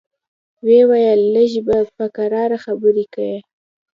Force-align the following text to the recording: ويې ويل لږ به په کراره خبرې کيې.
ويې 0.65 0.81
ويل 0.89 1.19
لږ 1.35 1.51
به 1.67 1.77
په 1.97 2.05
کراره 2.15 2.57
خبرې 2.65 3.05
کيې. 3.13 3.37